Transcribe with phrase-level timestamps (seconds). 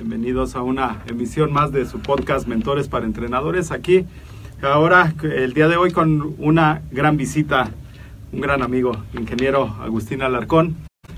[0.00, 3.70] Bienvenidos a una emisión más de su podcast Mentores para Entrenadores.
[3.70, 4.06] Aquí,
[4.62, 7.70] ahora, el día de hoy, con una gran visita,
[8.32, 10.74] un gran amigo, ingeniero Agustín Alarcón,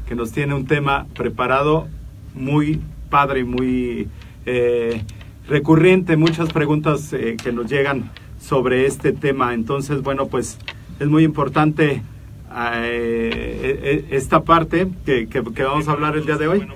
[0.08, 1.86] que nos tiene un tema preparado
[2.34, 4.08] muy padre y muy
[4.46, 5.04] eh,
[5.46, 6.16] recurrente.
[6.16, 8.10] Muchas preguntas eh, que nos llegan
[8.40, 9.54] sobre este tema.
[9.54, 10.58] Entonces, bueno, pues
[10.98, 12.02] es muy importante
[12.52, 16.66] eh, esta parte que, que, que, vamos a hablar el día de hoy.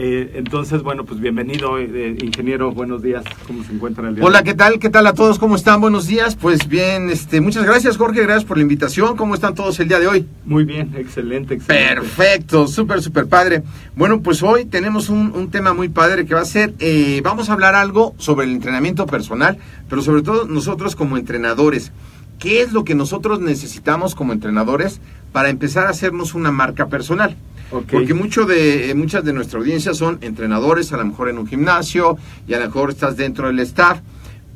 [0.00, 4.24] Eh, entonces, bueno, pues bienvenido, eh, ingeniero, buenos días, ¿cómo se encuentra el día?
[4.24, 4.78] Hola, ¿qué tal?
[4.78, 5.40] ¿Qué tal a todos?
[5.40, 5.80] ¿Cómo están?
[5.80, 6.36] Buenos días.
[6.36, 9.16] Pues bien, este, muchas gracias, Jorge, gracias por la invitación.
[9.16, 10.24] ¿Cómo están todos el día de hoy?
[10.44, 11.96] Muy bien, excelente, excelente.
[11.96, 13.64] Perfecto, súper, súper padre.
[13.96, 17.50] Bueno, pues hoy tenemos un, un, tema muy padre que va a ser, eh, vamos
[17.50, 19.58] a hablar algo sobre el entrenamiento personal,
[19.90, 21.90] pero sobre todo nosotros como entrenadores.
[22.38, 25.00] ¿Qué es lo que nosotros necesitamos como entrenadores
[25.32, 27.36] para empezar a hacernos una marca personal?
[27.70, 27.98] Okay.
[27.98, 32.16] Porque mucho de, muchas de nuestra audiencia son entrenadores, a lo mejor en un gimnasio,
[32.46, 34.00] y a lo mejor estás dentro del staff,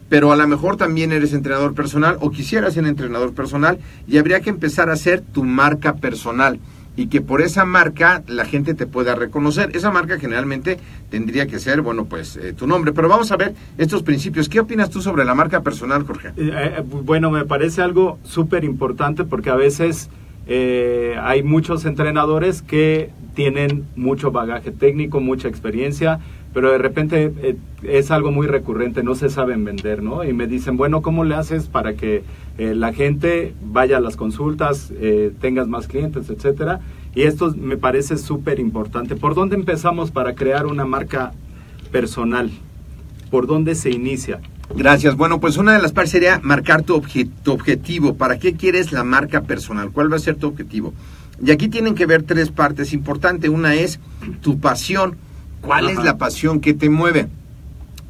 [0.09, 4.41] pero a lo mejor también eres entrenador personal o quisieras ser entrenador personal y habría
[4.41, 6.61] que empezar a hacer tu marca personal
[6.97, 9.75] y que por esa marca la gente te pueda reconocer.
[9.75, 10.79] Esa marca generalmente
[11.11, 12.93] tendría que ser, bueno, pues eh, tu nombre.
[12.93, 14.49] Pero vamos a ver estos principios.
[14.49, 16.29] ¿Qué opinas tú sobre la marca personal, Jorge?
[16.29, 20.11] Eh, eh, bueno, me parece algo súper importante porque a veces
[20.47, 26.21] eh, hay muchos entrenadores que tienen mucho bagaje técnico, mucha experiencia,
[26.53, 30.25] pero de repente eh, es algo muy recurrente, no se saben vender, ¿no?
[30.25, 32.25] Y me dicen, bueno, ¿cómo le haces para que
[32.59, 36.81] eh, la gente vaya a las consultas, eh, tengas más clientes, etcétera?
[37.15, 39.17] Y esto me parece súper importante.
[39.17, 41.33] ¿Por dónde empezamos para crear una marca
[41.91, 42.51] personal?
[43.31, 44.41] ¿Por dónde se inicia?
[44.75, 45.17] Gracias.
[45.17, 48.15] Bueno, pues una de las partes sería marcar tu, obje tu, objetivo.
[48.15, 49.91] ¿Para qué quieres la marca personal?
[49.91, 50.95] ¿Cuál va a ser tu objetivo?
[51.45, 53.51] Y aquí tienen que ver tres partes importantes.
[53.51, 54.01] Una es
[54.41, 55.17] tu pasión.
[55.61, 55.93] ¿Cuál Ajá.
[55.93, 57.29] es la pasión que te mueve?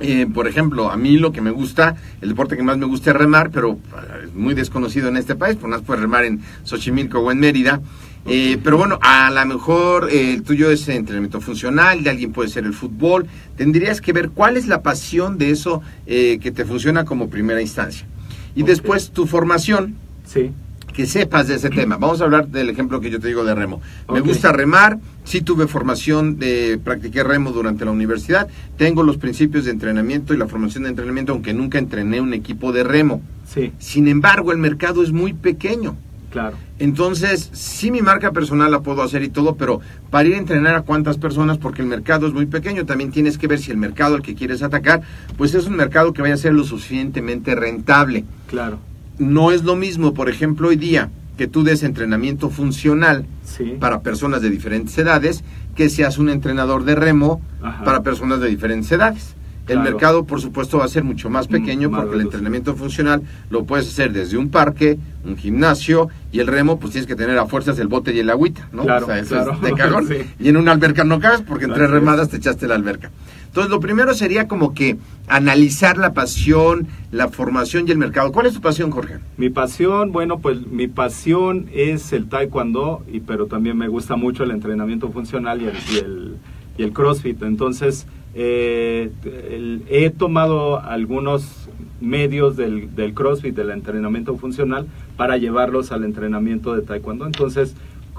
[0.00, 3.11] Eh, por ejemplo, a mí lo que me gusta, el deporte que más me gusta
[3.11, 3.79] es remar, pero
[4.25, 7.81] es muy desconocido en este país, por más puedes remar en Xochimilco o en Mérida.
[8.27, 12.49] Eh, pero bueno, a lo mejor eh, el tuyo es entrenamiento funcional, de alguien puede
[12.49, 13.27] ser el fútbol.
[13.56, 17.61] Tendrías que ver cuál es la pasión de eso eh, que te funciona como primera
[17.61, 18.06] instancia.
[18.55, 18.75] Y okay.
[18.75, 19.97] después tu formación.
[20.26, 20.52] Sí.
[20.94, 21.97] Que sepas de ese tema.
[21.97, 23.81] Vamos a hablar del ejemplo que yo te digo de remo.
[24.06, 24.20] Okay.
[24.20, 29.64] Me gusta remar, sí tuve formación de, practiqué remo durante la universidad, tengo los principios
[29.64, 33.23] de entrenamiento y la formación de entrenamiento, aunque nunca entrené un equipo de remo.
[33.49, 33.73] Sí.
[33.79, 35.97] Sin embargo, el mercado es muy pequeño.
[36.32, 36.56] Claro.
[36.79, 39.81] Entonces, sí mi marca personal la puedo hacer y todo, pero
[40.11, 43.37] para ir a entrenar a cuántas personas, porque el mercado es muy pequeño, también tienes
[43.37, 45.02] que ver si el mercado al que quieres atacar,
[45.37, 48.25] pues es un mercado que vaya a ser lo suficientemente rentable.
[48.49, 48.79] Claro.
[49.19, 53.76] No es lo mismo, por ejemplo, hoy día que tú des entrenamiento funcional sí.
[53.78, 55.44] para personas de diferentes edades,
[55.76, 57.85] que seas un entrenador de remo Ajá.
[57.85, 59.35] para personas de diferentes edades.
[59.73, 59.91] El Claro.
[59.93, 63.23] mercado, por supuesto, va a ser mucho más pequeño Mm, más porque el entrenamiento funcional
[63.51, 67.39] lo puedes hacer desde un parque, un gimnasio y el remo, pues tienes que tener
[67.39, 68.83] a fuerzas el bote y el agüita, ¿no?
[68.85, 69.53] Claro, o sea, eso claro.
[69.55, 70.07] es de cajón.
[70.09, 70.17] Sí.
[70.41, 71.91] Y en una alberca no cagas porque en tres es.
[71.91, 73.11] remadas te echaste la alberca.
[73.47, 74.97] Entonces, lo primero sería como que
[75.29, 78.33] analizar la pasión, la formación y el mercado.
[78.33, 79.19] ¿Cuál es tu pasión, Jorge?
[79.37, 84.45] Mi pasión, bueno, pues mi pasión es el taekwondo, y, pero también me gusta mucho
[84.45, 86.37] el entrenamiento funcional y el, y el,
[86.79, 87.43] y el crossfit.
[87.43, 89.11] Entonces, eh,
[89.50, 91.69] el- he tomado algunos
[92.00, 94.87] medios del, del crossfit, del entrenamiento funcional,
[95.17, 97.26] para llevarlos al entrenamiento de taekwondo.
[97.26, 97.75] Entonces,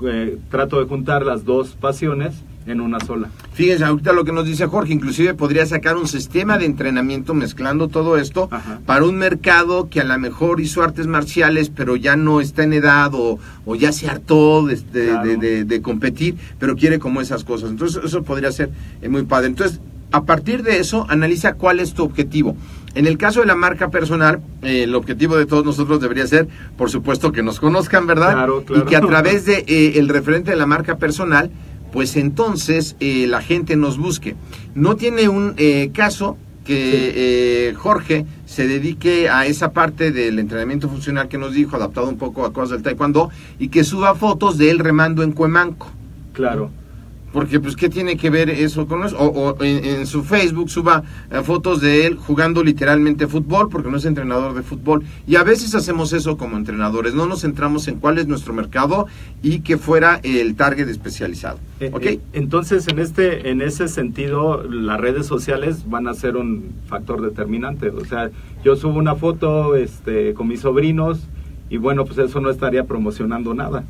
[0.08, 2.34] eh, trato de juntar las dos pasiones
[2.66, 3.30] en una sola.
[3.52, 7.90] Fíjense, ahorita lo que nos dice Jorge, inclusive podría sacar un sistema de entrenamiento mezclando
[7.90, 8.80] todo esto Ajá.
[8.86, 12.72] para un mercado que a lo mejor hizo artes marciales, pero ya no está en
[12.72, 15.28] edad o, o ya se hartó de, de- Claro.
[15.28, 17.70] de- de- de competir, pero quiere como esas cosas.
[17.70, 18.70] Entonces, eso podría ser
[19.02, 19.48] eh, muy padre.
[19.48, 19.82] Entonces,
[20.14, 22.56] a partir de eso, analiza cuál es tu objetivo.
[22.94, 26.48] En el caso de la marca personal, eh, el objetivo de todos nosotros debería ser,
[26.78, 28.34] por supuesto, que nos conozcan, ¿verdad?
[28.34, 28.84] Claro, claro.
[28.84, 31.50] Y que a través de eh, el referente de la marca personal,
[31.92, 34.36] pues entonces eh, la gente nos busque.
[34.76, 40.90] No tiene un eh, caso que eh, Jorge se dedique a esa parte del entrenamiento
[40.90, 44.60] funcional que nos dijo, adaptado un poco a cosas del taekwondo, y que suba fotos
[44.60, 45.92] de él remando en Cuemanco.
[46.34, 46.70] Claro.
[47.34, 49.18] Porque, pues, ¿qué tiene que ver eso con eso?
[49.18, 53.90] O, o en, en su Facebook suba eh, fotos de él jugando literalmente fútbol, porque
[53.90, 55.04] no es entrenador de fútbol.
[55.26, 59.08] Y a veces hacemos eso como entrenadores, no nos centramos en cuál es nuestro mercado
[59.42, 61.58] y que fuera el target especializado.
[61.80, 62.06] Eh, ¿Ok?
[62.06, 67.22] eh, entonces, en este, en ese sentido, las redes sociales van a ser un factor
[67.22, 67.90] determinante.
[67.90, 68.30] O sea,
[68.64, 71.20] yo subo una foto, este, con mis sobrinos
[71.70, 73.84] y bueno, pues eso no estaría promocionando nada.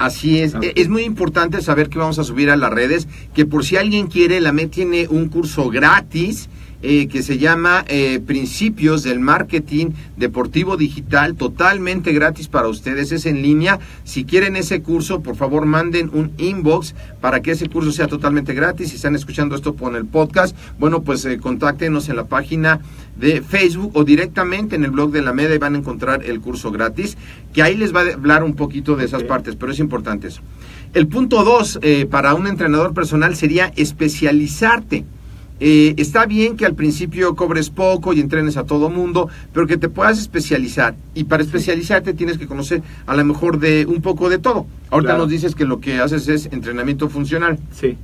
[0.00, 0.54] Así es.
[0.62, 3.76] E- Es muy importante saber que vamos a subir a las redes, que por si
[3.76, 6.48] alguien quiere, la MED tiene un curso gratis
[6.82, 13.26] eh, que se llama eh, Principios del Marketing Deportivo Digital, totalmente gratis para ustedes, es
[13.26, 13.78] en línea.
[14.04, 18.54] Si quieren ese curso, por favor manden un inbox para que ese curso sea totalmente
[18.54, 18.90] gratis.
[18.90, 22.80] Si están escuchando esto por el podcast, bueno, pues eh, contáctenos en la página
[23.16, 26.40] de Facebook o directamente en el blog de la MED y van a encontrar el
[26.40, 27.16] curso gratis,
[27.52, 30.40] que ahí les va a hablar un poquito de esas partes, pero es importante eso.
[30.92, 35.04] El punto dos eh, para un entrenador personal sería especializarte.
[35.60, 39.76] Eh, está bien que al principio cobres poco y entrenes a todo mundo, pero que
[39.76, 40.94] te puedas especializar.
[41.14, 44.66] Y para especializarte tienes que conocer a lo mejor de un poco de todo.
[44.90, 45.18] Ahorita Claro.
[45.24, 47.58] nos dices que lo que haces es entrenamiento funcional.
[47.72, 47.96] Sí,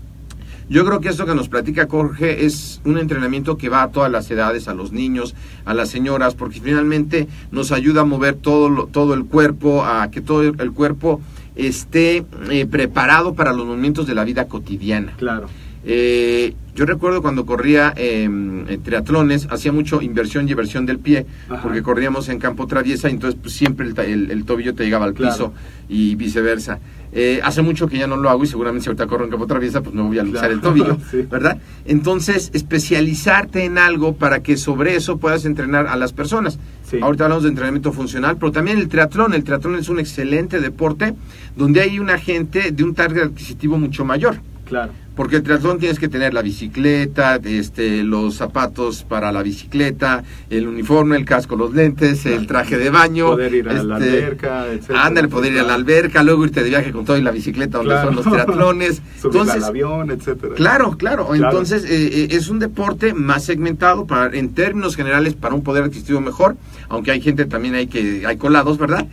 [0.68, 4.10] Yo creo que esto que nos platica Jorge es un entrenamiento que va a todas
[4.10, 8.68] las edades, a los niños, a las señoras, porque finalmente nos ayuda a mover todo,
[8.68, 11.20] lo- todo el cuerpo, a que todo el cuerpo
[11.54, 15.12] esté eh, preparado para los movimientos de la vida cotidiana.
[15.16, 15.46] claro.
[15.88, 21.26] Eh, yo recuerdo cuando corría eh, en triatlones, hacía mucho inversión y eversión del pie,
[21.48, 21.62] Ajá.
[21.62, 25.04] porque corríamos en campo traviesa, y entonces pues, siempre el, el- el tobillo te llegaba
[25.06, 25.32] al Claro.
[25.32, 25.54] piso
[25.88, 26.80] y viceversa.
[27.12, 29.46] Eh, hace mucho que ya no lo hago y seguramente si ahorita corro en campo
[29.46, 31.22] traviesa, pues no voy a luchar el Claro, tobillo, sí.
[31.30, 31.58] ¿verdad?
[31.86, 36.58] Entonces, especializarte en algo para que sobre eso puedas entrenar a las personas.
[36.90, 36.98] Sí.
[37.00, 39.32] Ahorita hablamos de entrenamiento funcional, pero también el triatlón.
[39.34, 41.14] El triatlón es un excelente deporte
[41.56, 44.40] donde hay una gente de un target adquisitivo mucho mayor.
[44.66, 44.92] Claro.
[45.14, 50.68] Porque el triatlón tienes que tener la bicicleta, este, los zapatos para la bicicleta, el
[50.68, 53.28] uniforme, el casco, los lentes, el traje de baño.
[53.28, 55.06] Poder ir a la este, alberca, etcétera.
[55.06, 57.78] Ándale, poder ir a la alberca, luego irte de viaje con todo y la bicicleta
[57.78, 58.08] donde Claro.
[58.08, 58.96] son los triatlones.
[59.22, 60.54] Subir Entonces, al avión, etcétera.
[60.54, 61.28] Claro, claro.
[61.28, 61.34] Claro.
[61.34, 61.88] Entonces, eh,
[62.24, 66.58] eh, es un deporte más segmentado para, en términos generales, para un poder adquisitivo mejor,
[66.90, 69.06] aunque hay gente también hay que, hay colados, ¿verdad?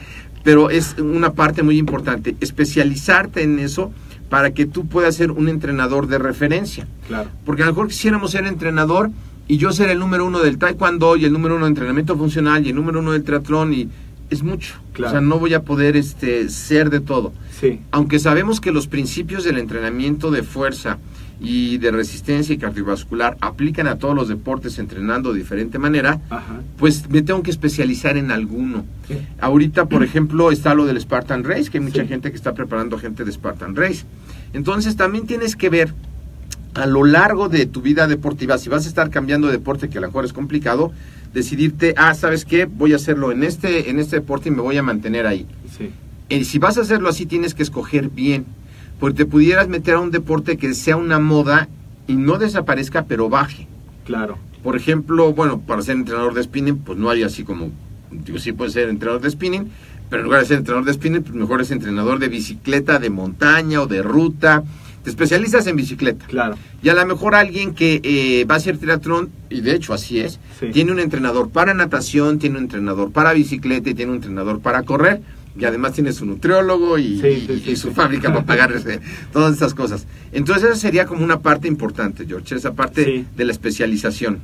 [0.43, 3.93] Pero es una parte muy importante, especializarte en eso
[4.33, 6.87] para que tú puedas ser un entrenador de referencia.
[7.07, 7.29] Claro.
[7.45, 9.11] Porque a lo mejor quisiéramos ser entrenador
[9.47, 12.65] y yo ser el número uno del taekwondo y el número uno de entrenamiento funcional
[12.65, 13.89] y el número uno del triatlón y
[14.31, 14.73] es mucho.
[14.93, 15.09] Claro.
[15.09, 17.79] O sea, no voy a poder este, ser de todo Sí.
[17.91, 20.97] aunque sabemos que los principios del entrenamiento de fuerza
[21.43, 26.61] y de resistencia y cardiovascular aplican a todos los deportes entrenando de diferente manera, Ajá.
[26.77, 28.85] pues me tengo que especializar en alguno.
[29.41, 32.07] Ahorita, por ejemplo, está lo del Spartan Race, que hay mucha Sí.
[32.07, 34.05] gente que está preparando gente de Spartan Race.
[34.53, 35.93] Entonces también tienes que ver
[36.75, 39.97] a lo largo de tu vida deportiva, si vas a estar cambiando de deporte, que
[39.97, 40.91] a lo mejor es complicado,
[41.33, 42.65] decidirte, ah, ¿sabes qué?
[42.65, 45.45] Voy a hacerlo en este, en este deporte y me voy a mantener ahí.
[45.77, 45.89] Sí.
[46.29, 48.45] Eh, si vas a hacerlo así, tienes que escoger bien.
[49.03, 51.67] Porque te pudieras meter a un deporte que sea una moda
[52.07, 53.67] y no desaparezca, pero baje.
[54.05, 54.37] Claro.
[54.63, 57.69] Por ejemplo, bueno, para ser entrenador de spinning, pues no hay así como,
[58.11, 59.67] digo, sí puedes ser entrenador de spinning,
[60.09, 63.09] pero en lugar de ser entrenador de spinning, pues mejor es entrenador de bicicleta, de
[63.09, 64.63] montaña o de ruta.
[65.03, 66.25] te especializas en bicicleta.
[66.27, 66.55] Claro.
[66.81, 70.21] Y a lo mejor alguien que eh, va a hacer triatlón, y de hecho así
[70.21, 70.67] es, Sí.
[70.71, 74.83] tiene un entrenador para natación, tiene un entrenador para bicicleta y tiene un entrenador para
[74.83, 75.19] correr.
[75.57, 78.99] Y además tiene su nutriólogo y, Sí, sí, y- sí, y su fábrica para pagarse
[79.31, 80.07] todas estas cosas.
[80.31, 84.39] Entonces esa sería como una parte importante, George, esa parte de la especialización.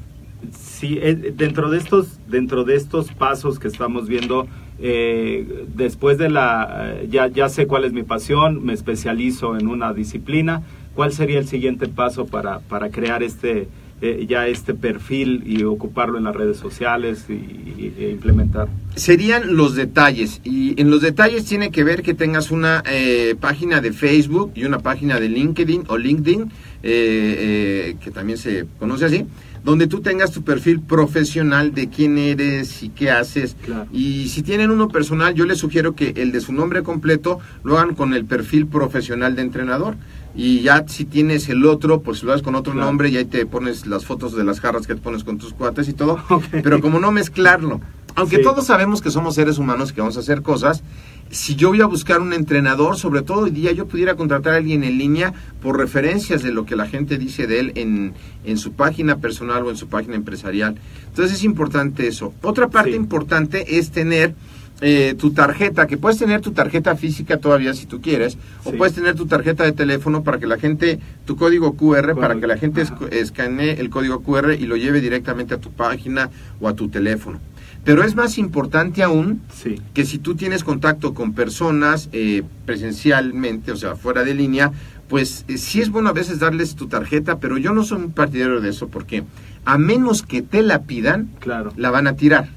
[0.57, 4.47] Sí, eh, dentro de estos, dentro de estos pasos que estamos viendo,
[4.79, 9.67] eh, después de la, eh, ya, ya sé cuál es mi pasión, me especializo en
[9.67, 10.61] una disciplina,
[10.95, 13.67] ¿cuál sería el siguiente paso para, para crear este,
[14.01, 18.67] eh, ya este perfil y ocuparlo en las redes sociales y, y- e implementar?
[18.95, 20.41] serían los detalles.
[20.43, 24.65] Y en los detalles tiene que ver que tengas una eh, página de Facebook y
[24.65, 26.49] una página de LinkedIn o LinkedIn, eh,
[26.83, 29.25] eh, que también se conoce así,
[29.63, 33.55] donde tú tengas tu perfil profesional de quién eres y qué haces.
[33.65, 33.87] Claro.
[33.93, 37.77] Y si tienen uno personal, yo les sugiero que el de su nombre completo lo
[37.77, 39.95] hagan con el perfil profesional de entrenador.
[40.35, 42.87] Y ya si tienes el otro, pues lo hagas con otro Claro.
[42.87, 45.53] nombre y ahí te pones las fotos de las jarras que te pones con tus
[45.53, 46.19] cuates y todo.
[46.51, 47.81] Pero como no mezclarlo.
[48.15, 48.43] Aunque Sí.
[48.43, 50.83] todos sabemos que somos seres humanos que vamos a hacer cosas,
[51.31, 54.57] si yo voy a buscar un entrenador, sobre todo hoy día yo pudiera contratar a
[54.57, 58.13] alguien en línea por referencias de lo que la gente dice de él en,
[58.45, 60.75] en su página personal o en su página empresarial.
[61.07, 62.33] Entonces es importante eso.
[62.41, 62.97] Otra parte Sí.
[62.97, 64.33] importante es tener
[64.81, 68.95] eh, tu tarjeta, que puedes tener tu tarjeta física todavía si tú quieres, o puedes
[68.95, 72.57] tener tu tarjeta de teléfono para que la gente, tu código QR, para que la
[72.57, 72.97] gente Ajá.
[73.11, 76.29] escanee el código QR y lo lleve directamente a tu página
[76.61, 77.39] o a tu teléfono.
[77.83, 83.71] Pero es más importante aún Sí, que si tú tienes contacto con personas eh, presencialmente,
[83.71, 84.71] o sea, fuera de línea,
[85.07, 88.11] pues eh, sí es bueno a veces darles tu tarjeta, pero yo no soy un
[88.11, 89.23] partidario de eso porque
[89.65, 91.73] a menos que te la pidan, claro.
[91.77, 92.49] la van a tirar.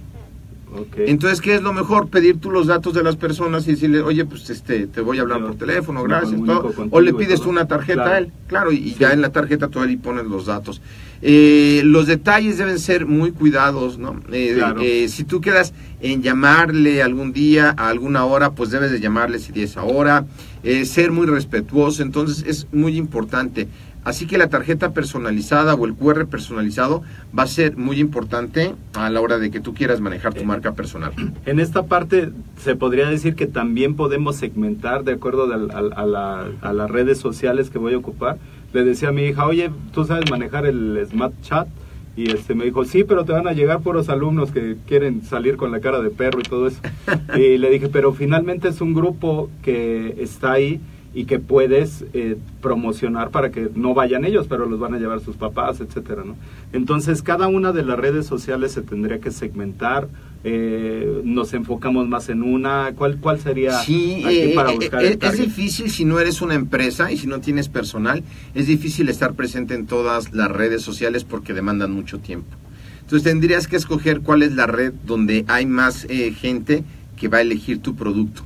[0.97, 2.09] Entonces, ¿qué es lo mejor?
[2.09, 5.23] Pedir tú los datos de las personas y decirle, oye, pues este, te voy a
[5.23, 6.73] hablar Yo por teléfono, gracias, todo.
[6.91, 8.11] O le pides tú una tarjeta Claro.
[8.15, 8.97] a él, claro, y, Sí.
[8.99, 10.81] ya en la tarjeta tú ahí pones los datos.
[11.21, 14.21] Eh, los detalles deben ser muy cuidados, ¿no?
[14.33, 14.81] Eh, Claro.
[14.83, 19.39] eh, si tú quedas en llamarle algún día a alguna hora, pues debes de llamarle
[19.39, 20.25] si es esa hora,
[20.65, 23.69] eh, ser muy respetuoso, entonces es muy importante.
[24.05, 27.03] Así que la tarjeta personalizada o el QR personalizado
[27.37, 30.73] va a ser muy importante a la hora de que tú quieras manejar tu marca
[30.73, 31.13] personal.
[31.47, 36.91] En esta parte se podría decir que también podemos segmentar de acuerdo la- a las
[36.91, 38.39] redes sociales que voy a ocupar.
[38.73, 41.69] Le decía a mi hija, oye, ¿tú sabes manejar el Smart Chat?
[42.17, 45.57] Y este me dijo, sí, pero te van a llegar puros alumnos que quieren salir
[45.57, 46.81] con la cara de perro y todo eso.
[47.37, 50.81] y le dije, pero finalmente es un grupo que está ahí
[51.15, 55.21] y que puedes eh, promocionar para que no vayan ellos, pero los van a llevar
[55.21, 56.37] sus papás, etcétera, ¿no?
[56.73, 60.09] Entonces, cada una de las redes sociales se tendría que segmentar.
[60.45, 62.93] eh, nos enfocamos más en una.
[62.97, 66.19] ¿Cuál, cuál sería Sí, aquí eh, para eh, buscar eh, el es difícil si no
[66.19, 70.51] eres una empresa y si no tienes personal, es difícil estar presente en todas las
[70.51, 72.57] redes sociales porque demandan mucho tiempo.
[73.03, 76.83] Entonces tendrías que escoger cuál es la red donde hay más eh, gente
[77.17, 78.43] que va a elegir tu producto.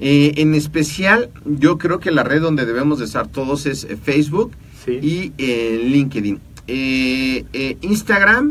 [0.00, 3.96] Eh, en especial, yo creo que la red donde debemos de estar todos es eh,
[3.96, 4.52] Facebook
[4.84, 4.98] Sí.
[5.00, 6.40] y eh, LinkedIn.
[6.66, 8.50] Eh, eh, Instagram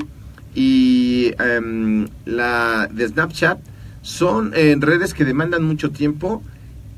[0.55, 3.59] y em, la de Snapchat
[4.01, 6.41] son eh, redes que demandan mucho tiempo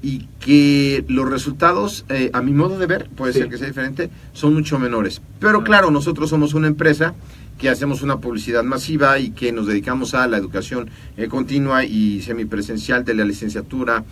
[0.01, 3.39] y que los resultados, eh, a mi modo de ver, puede Sí.
[3.39, 5.21] ser que sea diferente, son mucho menores.
[5.39, 7.15] Pero claro, nosotros somos una empresa
[7.57, 12.21] que hacemos una publicidad masiva y que nos dedicamos a la educación eh, continua y
[12.21, 14.03] semipresencial de la licenciatura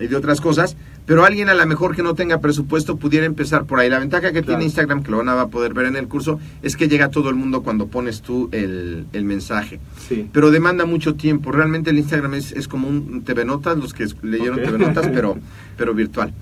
[0.00, 3.64] y de otras cosas, pero alguien a lo mejor que no tenga presupuesto pudiera empezar
[3.66, 3.90] por ahí.
[3.90, 4.46] La ventaja que Claro.
[4.46, 7.10] tiene Instagram, que lo van a poder ver en el curso, es que llega a
[7.10, 9.80] todo el mundo cuando pones tú el, el mensaje.
[10.08, 10.28] Sí.
[10.32, 11.52] Pero demanda mucho tiempo.
[11.52, 14.62] Realmente el Instagram es, es como un TV Notas, los que leyeron.
[14.62, 15.36] TV Notas, pero,
[15.76, 16.32] pero virtual.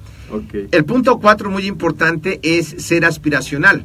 [0.71, 3.85] El punto cuatro, muy importante, es ser aspiracional.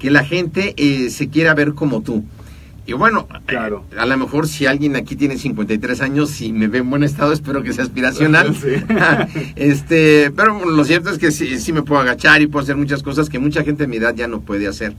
[0.00, 2.24] Que la gente eh, se quiera ver como tú.
[2.84, 3.84] Y bueno, Claro.
[3.92, 7.04] eh, a lo mejor si alguien aquí tiene 53 años y me ve en buen
[7.04, 8.54] estado, espero que sea aspiracional.
[8.60, 8.74] Sí.
[9.56, 13.02] este, pero lo cierto es que sí, sí me puedo agachar y puedo hacer muchas
[13.02, 14.94] cosas que mucha gente de mi edad ya no puede hacer.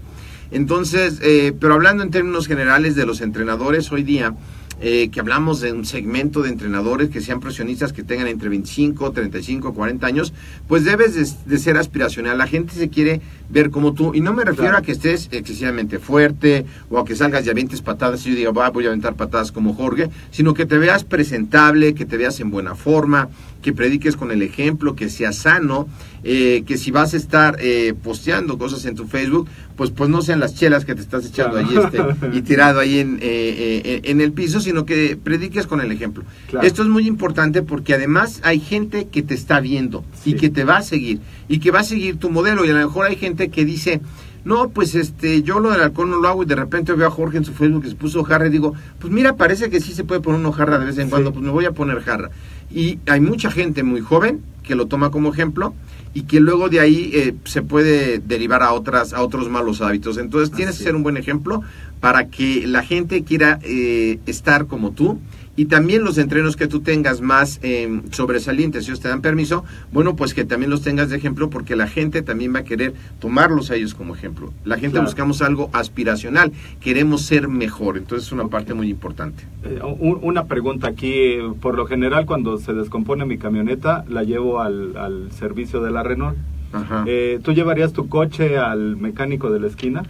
[0.52, 4.34] Entonces, eh, pero hablando en términos generales de los entrenadores hoy día,
[4.82, 9.12] eh, que hablamos de un segmento de entrenadores que sean profesionistas que tengan entre 25,
[9.12, 10.34] 35, 40 años,
[10.68, 12.38] pues debes de, de ser aspiracional.
[12.38, 14.14] La gente se quiere ver como tú.
[14.14, 14.78] Y no me refiero Claro.
[14.78, 18.52] a que estés excesivamente fuerte o a que salgas y avientes patadas y yo diga,
[18.52, 22.40] "Va, voy a aventar patadas como Jorge, sino que te veas presentable, que te veas
[22.40, 23.30] en buena forma,
[23.64, 25.88] que prediques con el ejemplo, que seas sano,
[26.24, 30.22] eh, que si vas a estar eh, posteando cosas en tu Facebook, pues pues no
[30.22, 31.90] sean las chelas que te estás echando Claro.
[31.90, 35.82] ahí este, y tirado ahí en, eh, eh, en el piso, sino que prediques con
[35.82, 36.24] el ejemplo.
[36.52, 36.68] Claro.
[36.68, 40.64] Esto es muy importante porque además hay gente que te está viendo y que te
[40.64, 43.16] va a seguir y que va a seguir tu modelo y a lo mejor hay
[43.16, 44.00] gente que dice,
[44.46, 47.12] no, pues este, yo lo del alcohol no lo hago y de repente veo a
[47.12, 49.94] Jorge en su Facebook que se puso jarra y digo, pues mira, parece que sí
[49.94, 51.10] se puede poner una jarra de vez en Sí.
[51.12, 52.30] cuando, pues me voy a poner jarra.
[52.72, 55.74] Y hay mucha gente muy joven que lo toma como ejemplo
[56.14, 60.18] y que luego de ahí eh, se puede derivar a otras a otros malos hábitos.
[60.18, 61.62] Entonces tienes Así que ser un buen ejemplo
[62.00, 65.20] para que la gente quiera eh, estar como tú
[65.56, 69.64] y también los entrenos que tú tengas más eh, sobresalientes, si ellos te dan permiso,
[69.92, 72.94] bueno, pues que también los tengas de ejemplo porque la gente también va a querer
[73.20, 74.52] tomarlos a ellos como ejemplo.
[74.66, 75.06] La gente Claro.
[75.06, 79.44] buscamos algo aspiracional, queremos ser mejor, entonces es una parte muy importante.
[79.64, 84.60] Eh, un- una pregunta aquí, por lo general cuando se descompone mi camioneta la llevo
[84.62, 86.38] al, al servicio de la Renault.
[86.72, 87.04] Ajá.
[87.06, 90.02] Eh, ¿Tú llevarías tu coche al mecánico de la esquina?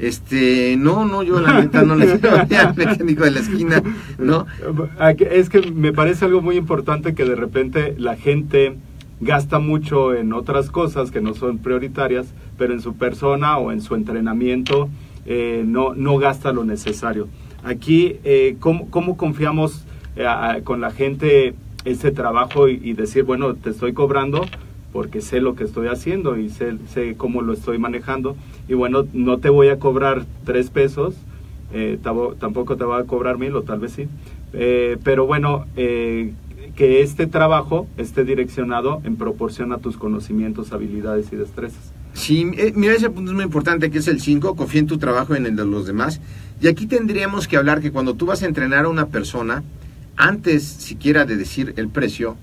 [0.00, 3.82] Este, no, no, yo la neta no le llevaría al mecánico de la esquina,
[4.18, 4.46] ¿no?
[5.18, 8.78] Es que me parece algo muy importante que de repente la gente
[9.20, 13.82] gasta mucho en otras cosas que no son prioritarias, pero en su persona o en
[13.82, 14.88] su entrenamiento
[15.26, 17.28] eh, no, no gasta lo necesario.
[17.62, 19.84] Aquí, eh, ¿cómo, cómo confiamos
[20.16, 20.24] eh,
[20.64, 21.54] con la gente
[21.84, 24.46] ese trabajo y decir, bueno, te estoy cobrando
[24.92, 26.76] porque sé lo que estoy haciendo y sé,
[27.16, 28.36] cómo lo estoy manejando
[28.68, 31.14] y bueno, no te voy a cobrar tres pesos,
[31.72, 34.08] eh, tampoco te va a cobrar mil o tal vez sí,
[34.52, 36.32] Eh, pero bueno, eh,
[36.74, 41.92] que este trabajo esté direccionado en proporción a tus conocimientos, habilidades y destrezas.
[42.14, 42.44] Sí,
[42.74, 45.38] mira, ese punto es muy importante, que es el 5, confía en tu trabajo y
[45.38, 46.20] en el de los demás.
[46.60, 49.62] Y aquí tendríamos que hablar que cuando tú vas a entrenar a una persona,
[50.16, 52.36] antes siquiera de decir el precio,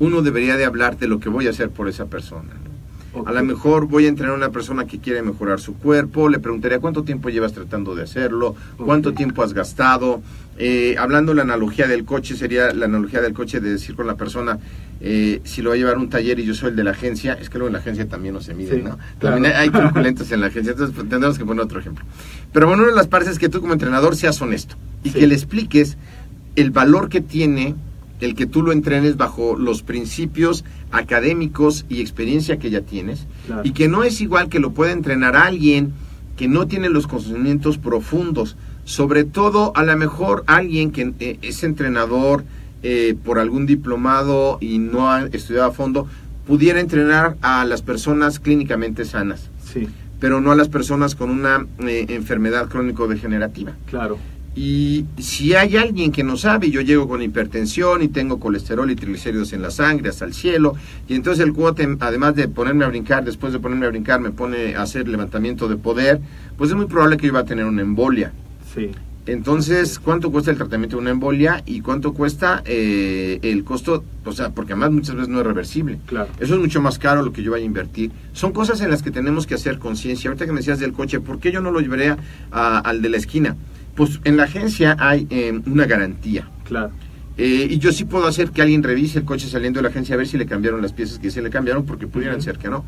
[0.00, 2.50] uno debería de hablar de lo que voy a hacer por esa persona.
[3.26, 6.38] A lo mejor voy a entrenar a una persona que quiere mejorar su cuerpo, le
[6.38, 10.22] preguntaría cuánto tiempo llevas tratando de hacerlo, cuánto tiempo has gastado.
[10.58, 14.14] Eh, hablando la analogía del coche, sería la analogía del coche de decir con la
[14.14, 14.58] persona,
[15.00, 17.32] eh, si lo va a llevar un taller y yo soy el de la agencia,
[17.34, 18.96] es que luego en la agencia también no se mide, Sí, ¿no?
[19.18, 19.36] claro.
[19.36, 22.04] También hay truculentos en la agencia, entonces pues, tendremos que poner otro ejemplo.
[22.52, 25.18] Pero bueno, una de las partes es que tú como entrenador seas honesto y Sí.
[25.18, 25.96] que le expliques
[26.56, 27.74] el valor que tiene
[28.20, 33.62] el que tú lo entrenes bajo los principios académicos y experiencia que ya tienes Claro.
[33.64, 35.92] y que no es igual que lo pueda entrenar alguien
[36.36, 41.62] que no tiene los conocimientos profundos, sobre todo a lo mejor alguien que eh, es
[41.64, 42.44] entrenador
[42.82, 46.06] eh, por algún diplomado y no ha estudiado a fondo,
[46.46, 49.86] pudiera entrenar a las personas clínicamente sanas, Sí,
[50.18, 53.72] pero no a las personas con una eh, enfermedad crónico-degenerativa.
[53.86, 54.16] claro.
[54.54, 58.96] Y si hay alguien que no sabe, yo llego con hipertensión y tengo colesterol y
[58.96, 60.74] triglicéridos en la sangre hasta el cielo,
[61.08, 64.32] y entonces el cuote, además de ponerme a brincar, después de ponerme a brincar, me
[64.32, 66.20] pone a hacer levantamiento de poder,
[66.58, 68.32] pues es muy probable que yo iba a tener una embolia.
[68.74, 68.90] Sí,
[69.26, 74.02] Entonces, ¿cuánto cuesta el tratamiento de una embolia y cuánto cuesta eh, el costo?
[74.24, 75.98] O sea, porque además muchas veces no es reversible.
[76.06, 76.28] claro.
[76.40, 78.10] Eso es mucho más caro lo que yo vaya a invertir.
[78.32, 80.28] Son cosas en las que tenemos que hacer conciencia.
[80.30, 82.16] Ahorita que me decías del coche, ¿por qué yo no lo llevaré
[82.50, 83.56] a- al de la esquina?
[84.00, 86.48] Pues en la agencia hay eh, una garantía.
[86.64, 86.90] Claro.
[87.36, 90.14] Eh, y yo sí puedo hacer que alguien revise el coche saliendo de la agencia
[90.14, 92.70] a ver si le cambiaron las piezas que se le cambiaron, porque pudieran ser que
[92.70, 92.82] no.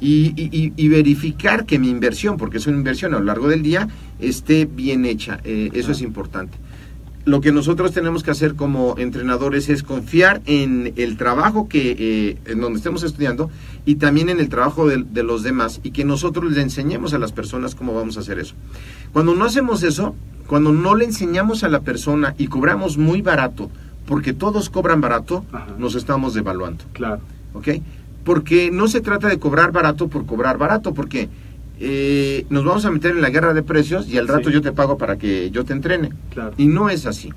[0.00, 3.64] Y, y- y- verificar que mi inversión, porque es una inversión a lo largo del
[3.64, 3.88] día,
[4.20, 5.40] esté bien hecha.
[5.42, 6.56] Eh, eso es importante.
[7.24, 12.38] Lo que nosotros tenemos que hacer como entrenadores es confiar en el trabajo que eh,
[12.46, 13.48] en donde estemos estudiando
[13.84, 17.18] y también en el trabajo de, de los demás y que nosotros le enseñemos a
[17.18, 18.54] las personas cómo vamos a hacer eso.
[19.12, 20.16] Cuando no hacemos eso,
[20.48, 23.70] cuando no le enseñamos a la persona y cobramos muy barato,
[24.06, 25.66] porque todos cobran barato, Ajá.
[25.78, 26.84] nos estamos devaluando.
[26.92, 27.20] Claro.
[27.54, 27.68] ¿ok?
[28.24, 31.28] Porque no se trata de cobrar barato por cobrar barato, porque
[31.84, 34.54] eh, nos vamos a meter en la guerra de precios y al rato Sí.
[34.54, 36.10] yo te pago para que yo te entrene.
[36.30, 36.54] Claro.
[36.56, 37.30] Y no es así.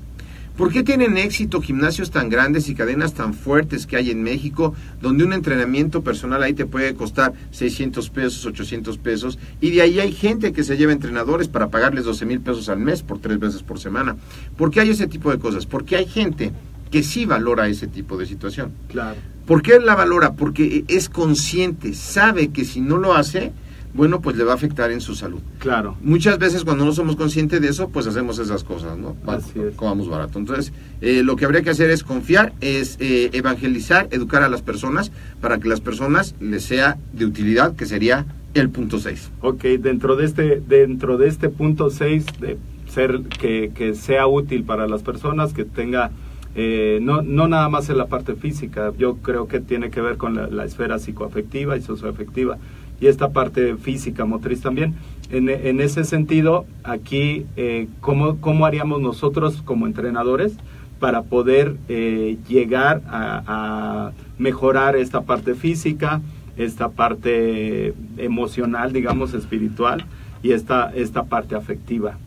[0.56, 4.72] ¿Por qué tienen éxito gimnasios tan grandes y cadenas tan fuertes que hay en México,
[5.02, 10.00] donde un entrenamiento personal ahí te puede costar 600 pesos, 800 pesos, y de ahí
[10.00, 13.38] hay gente que se lleva entrenadores para pagarles 12 mil pesos al mes por tres
[13.38, 14.16] veces por semana?
[14.56, 15.66] ¿Por qué hay ese tipo de cosas?
[15.66, 16.52] Porque hay gente
[16.90, 18.72] que sí valora ese tipo de situación.
[18.88, 19.16] Claro.
[19.44, 20.32] ¿Por qué la valora?
[20.34, 23.52] Porque es consciente, sabe que si no lo hace,
[23.96, 25.40] bueno, pues le va a afectar en su salud.
[25.58, 25.96] Claro.
[26.02, 29.16] Muchas veces cuando no somos conscientes de eso, pues hacemos esas cosas, ¿no?
[29.26, 29.74] Así es.
[29.74, 30.38] Comamos barato.
[30.38, 34.62] Entonces, eh, lo que habría que hacer es confiar, es eh, evangelizar, educar a las
[34.62, 39.32] personas para que las personas les sea de utilidad, que sería el punto 6.
[39.40, 44.64] Ok, dentro de este, dentro de este punto 6, de ser que, que sea útil
[44.64, 46.10] para las personas, que tenga,
[46.54, 50.16] eh, no, no nada más en la parte física, yo creo que tiene que ver
[50.16, 52.58] con la, la esfera psicoafectiva y socioafectiva,
[53.00, 54.94] y esta parte física, motriz también.
[55.30, 60.54] En, en ese sentido, aquí, eh, ¿cómo, ¿cómo haríamos nosotros como entrenadores
[61.00, 66.20] para poder eh, llegar a, mejorar esta parte física,
[66.56, 70.04] esta parte emocional, digamos, espiritual
[70.42, 72.18] y esta, esta parte afectiva?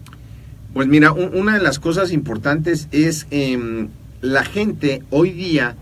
[0.73, 3.87] Pues mira, un- una de las cosas importantes es em,
[4.21, 5.75] la gente hoy día,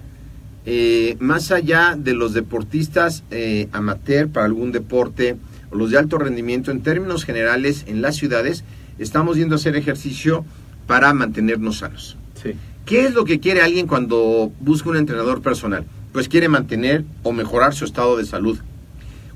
[0.69, 5.37] eh, más allá de los deportistas eh, amateur para algún deporte
[5.71, 8.65] o los de alto rendimiento, en términos generales en las ciudades,
[8.99, 10.43] estamos yendo a hacer ejercicio
[10.85, 12.17] para mantenernos sanos.
[12.41, 12.51] Sí,
[12.85, 15.85] ¿Qué es lo que quiere alguien cuando busca un entrenador personal?
[16.11, 18.59] Pues quiere mantener o mejorar su estado de salud.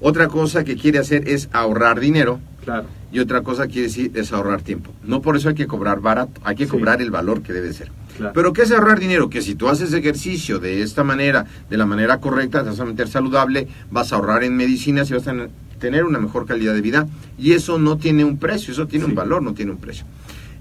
[0.01, 2.87] Otra cosa que quiere hacer es ahorrar dinero claro.
[3.11, 4.91] y otra cosa quiere decir es ahorrar tiempo.
[5.05, 6.71] No por eso hay que cobrar barato, hay que Sí.
[6.71, 7.89] cobrar el valor que debe ser.
[8.17, 8.33] Claro.
[8.33, 9.29] Pero ¿qué es ahorrar dinero?
[9.29, 12.85] Que si tú haces ejercicio de esta manera, de la manera correcta, te vas a
[12.85, 15.33] meter saludable, vas a ahorrar en medicinas y vas a
[15.79, 17.07] tener- una mejor calidad de vida.
[17.39, 19.11] Y eso no tiene un precio, eso tiene Sí.
[19.11, 20.05] un valor, no tiene un precio.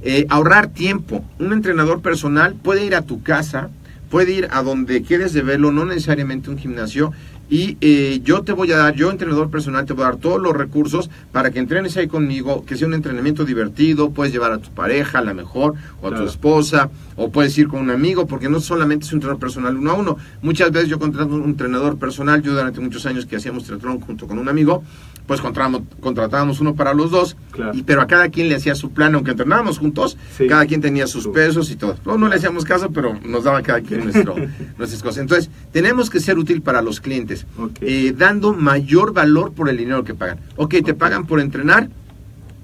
[0.02, 1.24] Eh, ahorrar tiempo.
[1.38, 3.68] Un entrenador personal puede ir a tu casa,
[4.10, 7.12] puede ir a donde quieres de verlo, no necesariamente un gimnasio.
[7.52, 10.40] Y eh, yo te voy a dar, yo entrenador personal, te voy a dar todos
[10.40, 14.58] los recursos para que entrenes ahí conmigo, que sea un entrenamiento divertido, puedes llevar a
[14.58, 18.26] tu pareja, a la mejor, o a tu esposa, o puedes ir con un amigo,
[18.28, 20.16] porque no solamente es un entrenador personal uno a uno.
[20.42, 24.28] Muchas veces yo contrato un entrenador personal, yo durante muchos años que hacíamos triatlón junto
[24.28, 24.84] con un amigo,
[25.26, 27.72] pues contratábamos, contratábamos uno para los dos, Claro.
[27.74, 30.46] y, pero a cada quien le hacía su plan, aunque entrenábamos juntos, Sí.
[30.46, 31.96] cada quien tenía sus Su- pesos y todo.
[32.06, 34.34] No, no le hacíamos caso, pero nos daba cada quien nuestro,
[34.78, 35.18] nuestras cosas.
[35.18, 37.39] Entonces, tenemos que ser útil para los clientes,
[37.81, 40.38] Eh, dando mayor valor por el dinero que pagan.
[40.57, 41.88] Ok, te pagan por entrenar,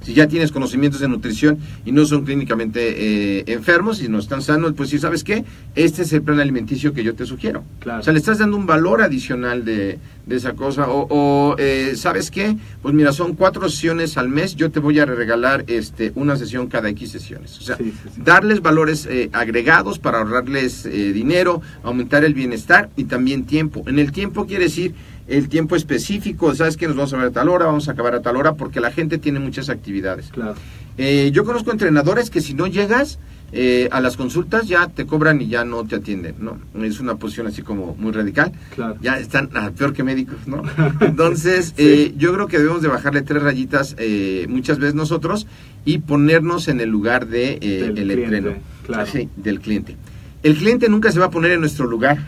[0.07, 4.40] si ya tienes conocimientos de nutrición y no son clínicamente eh, enfermos y no están
[4.40, 7.64] sanos, pues si sabes qué, este es el plan alimenticio que yo te sugiero.
[7.81, 7.99] Claro.
[8.01, 10.88] O sea, le estás dando un valor adicional de, de esa cosa.
[10.88, 12.57] O, o, eh, ¿sabes qué?
[12.83, 16.69] Pues mira, son cuatro sesiones al mes, yo te voy a regalar este, una sesión
[16.69, 17.59] cada X sesiones.
[17.59, 18.21] O sea, Sí, sí, sí.
[18.25, 23.83] darles valores eh, agregados para ahorrarles eh, dinero, aumentar el bienestar y también tiempo.
[23.88, 24.95] En el tiempo quiere decir
[25.29, 28.15] el tiempo específico, sabes que nos vamos a ver a tal hora, vamos a acabar
[28.15, 30.29] a tal hora, porque la gente tiene muchas actividades.
[30.29, 30.55] Claro.
[30.99, 33.19] Eh, yo conozco entrenadores que si no llegas
[33.53, 36.59] eh, a las consultas ya te cobran y ya no te atienden, ¿no?
[36.83, 38.53] Es una posición así como muy radical.
[38.75, 38.97] Claro.
[39.01, 40.62] Ya están ah, peor que médicos, ¿no?
[41.01, 41.83] Entonces, Sí.
[41.85, 45.47] eh, yo creo que debemos de bajarle tres rayitas eh, muchas veces nosotros
[45.85, 49.11] y ponernos en el lugar de eh, Del el cliente, entreno, claro.
[49.37, 49.97] Del cliente.
[50.43, 52.19] El cliente nunca se va a poner en nuestro lugar,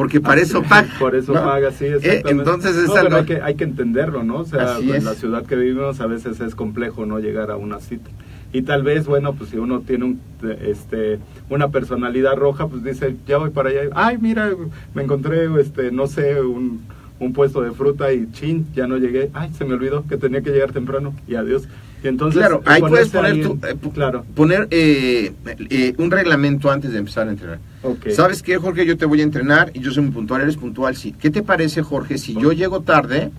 [0.00, 0.88] porque para Ah, eso paga.
[0.98, 1.44] Por eso ¿no?
[1.44, 4.38] paga, sí, Eh, entonces es No, pero algo hay, que, hay que entenderlo, ¿no?
[4.38, 5.04] O sea, Así en es.
[5.04, 8.08] la ciudad que vivimos a veces es complejo no llegar a una cita.
[8.50, 10.20] Y tal vez, bueno, pues si uno tiene un,
[10.62, 11.18] este,
[11.50, 13.90] una personalidad roja, pues dice, ya voy para allá.
[13.92, 14.50] Ay, mira,
[14.94, 16.80] me encontré, este, no sé, un,
[17.18, 19.28] un puesto de fruta y chin, ya no llegué.
[19.34, 21.68] Ay, se me olvidó que tenía que llegar temprano y adiós.
[22.02, 25.32] Y entonces, claro, ahí puedes poner, ahí tu- eh, claro, poner eh,
[25.70, 27.58] eh, un reglamento antes de empezar a entrenar.
[28.10, 28.86] ¿Sabes qué, Jorge?
[28.86, 31.12] Yo te voy a entrenar y yo soy muy puntual, eres puntual, sí.
[31.18, 32.18] ¿Qué te parece, Jorge?
[32.18, 33.30] Si yo llego tarde,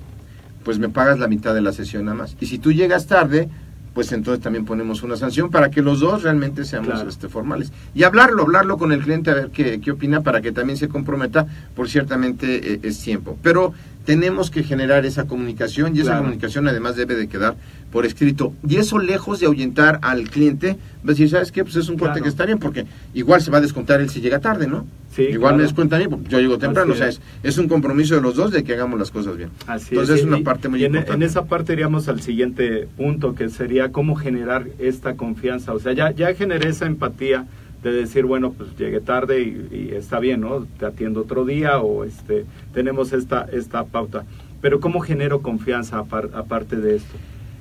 [0.63, 2.35] pues me pagas la mitad de la sesión nada más.
[2.39, 3.49] Y si tú llegas tarde,
[3.95, 7.09] pues entonces también ponemos una sanción para que los dos realmente seamos Claro.
[7.09, 7.73] este, formales.
[7.93, 10.87] Y hablarlo, hablarlo con el cliente a ver qué, qué opina para que también se
[10.87, 11.45] comprometa,
[11.75, 13.37] por ciertamente eh, es tiempo.
[13.41, 13.73] Pero
[14.05, 17.55] tenemos que generar esa comunicación y esa comunicación además debe de quedar
[17.91, 18.53] por escrito.
[18.67, 21.63] Y eso lejos de ahuyentar al cliente, va a decir, ¿sabes qué?
[21.63, 22.21] Pues es un Claro.
[22.23, 24.87] que está bien porque igual se va a descontar él si llega tarde, ¿no?
[25.15, 25.57] Sí, Igual claro.
[25.57, 27.57] me descuenta a mí porque yo llego temprano, Así o sea, es.
[27.57, 29.49] un compromiso de los dos de que hagamos las cosas bien.
[29.67, 31.23] Así Entonces es una y- parte muy y en, importante.
[31.25, 35.73] en esa parte iríamos al siguiente punto, que sería cómo generar esta confianza.
[35.73, 37.45] O sea, ya, ya generé esa empatía
[37.83, 40.67] de decir, bueno, pues llegué tarde y, y está bien, ¿no?
[40.79, 44.23] Te atiendo otro día o este tenemos esta, esta pauta.
[44.61, 47.17] Pero ¿cómo genero confianza apar- aparte de esto?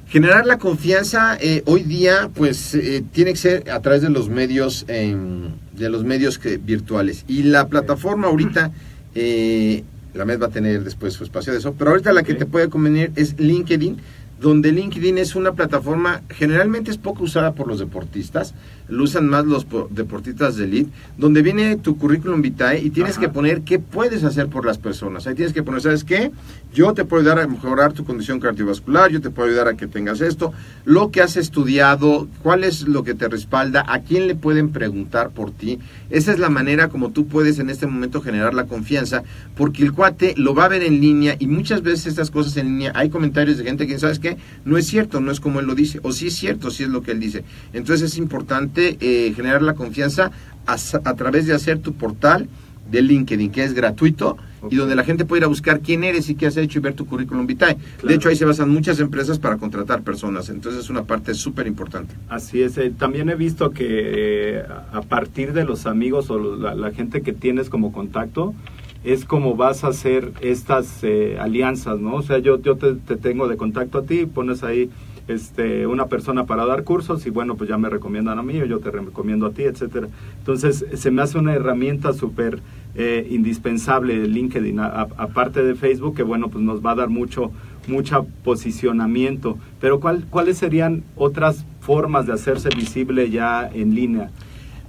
[0.06, 4.28] Generar la confianza eh, hoy día, pues eh, tiene que ser a través de los
[4.28, 7.24] medios, em, de los medios que, virtuales.
[7.28, 8.72] Y la plataforma ahorita,
[9.14, 12.35] eh, la MED va a tener después su espacio de eso, pero ahorita la que
[12.35, 13.98] te puede convenir es LinkedIn,
[14.40, 18.54] donde LinkedIn es una plataforma, generalmente es poco usada por los deportistas,
[18.90, 23.12] lo usan más los po- deportistas de elite, donde viene tu currículum vitae y tienes
[23.12, 23.22] Ajá.
[23.22, 25.26] que poner qué puedes hacer por las personas.
[25.26, 26.31] Ahí tienes que poner, ¿sabes qué?
[26.74, 29.87] Yo te puedo ayudar a mejorar tu condición cardiovascular, yo te puedo ayudar a que
[29.87, 30.53] tengas esto,
[30.85, 35.31] lo que has estudiado, cuál es lo que te respalda, a quién le pueden preguntar
[35.31, 35.79] por ti.
[36.11, 39.22] Esa es la manera como tú puedes en este momento generar la confianza,
[39.57, 42.66] porque el cuate lo va a ver en línea y muchas veces estas cosas en
[42.66, 44.37] línea hay comentarios de gente que, ¿sabes qué?
[44.64, 46.88] No es cierto, no es como él lo dice, o sí es cierto, sí es
[46.88, 47.44] lo que él dice.
[47.72, 50.30] Entonces es importante eh, generar la confianza
[50.66, 52.48] a, a través de hacer tu portal
[52.90, 54.36] de LinkedIn, que es gratuito
[54.68, 56.82] y donde la gente puede ir a buscar quién eres y qué has hecho y
[56.82, 57.76] ver tu currículum vitae.
[57.76, 58.08] Claro.
[58.08, 61.66] De hecho, ahí se basan muchas empresas para contratar personas, entonces es una parte súper
[61.66, 62.14] importante.
[62.28, 66.74] Así es, eh, también he visto que eh, a partir de los amigos o la,
[66.74, 68.54] la gente que tienes como contacto,
[69.02, 72.16] es como vas a hacer estas eh, alianzas, ¿no?
[72.16, 74.90] O sea, yo, yo te, te tengo de contacto a ti, pones ahí
[75.30, 78.64] este, una persona para dar cursos y bueno, pues ya me recomiendan a mí o
[78.64, 80.08] yo te recomiendo a ti, etcétera.
[80.38, 82.60] Entonces, se me hace una herramienta súper
[82.94, 87.52] eh, indispensable LinkedIn, aparte de Facebook, que bueno, pues nos va a dar mucho,
[87.86, 89.58] mucho posicionamiento.
[89.80, 94.30] Pero ¿cuál, ¿cuáles serían otras formas de hacerse visible ya en línea?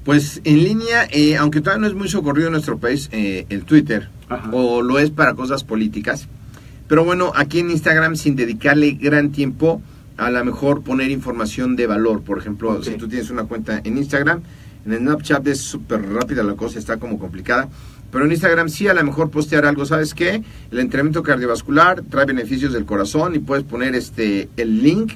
[0.04, 3.66] Pues en línea, eh, aunque todavía no es muy socorrido en nuestro país eh, el
[3.66, 4.50] Twitter, Ajá.
[4.52, 6.28] o lo es para cosas políticas,
[6.88, 9.82] pero bueno, aquí en Instagram sin dedicarle gran tiempo,
[10.18, 13.98] a lo mejor poner información de valor, por ejemplo, si tú tienes una cuenta en
[13.98, 14.42] Instagram,
[14.86, 17.70] en el Snapchat es súper rápida la cosa, está como complicada,
[18.12, 20.44] pero en Instagram sí a lo mejor postear algo, ¿sabes qué?
[20.72, 25.14] El entrenamiento cardiovascular trae beneficios del corazón y puedes poner este el link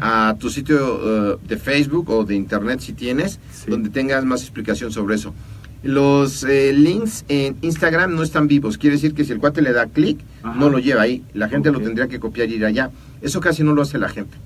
[0.00, 3.70] a tu sitio eh, de Facebook o de internet si tienes, Sí.
[3.70, 5.34] donde tengas más explicación sobre eso.
[5.82, 9.72] Los eh, links en Instagram no están vivos, quiere decir que si el cuate le
[9.72, 10.18] da clic,
[10.56, 12.90] no lo lleva ahí, la gente lo tendría que copiar y ir allá.
[13.22, 14.36] Eso casi no lo hace la gente,